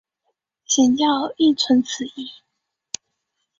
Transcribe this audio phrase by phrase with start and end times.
[0.65, 2.31] 显教亦存此义。